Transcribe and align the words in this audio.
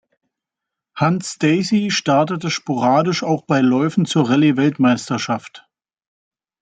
Hans 0.95 1.33
Stacey 1.33 1.91
startete 1.91 2.49
sporadisch 2.49 3.21
auch 3.21 3.45
bei 3.45 3.61
Läufen 3.61 4.05
zur 4.07 4.31
Rallye-Weltmeisterschaft. 4.31 5.67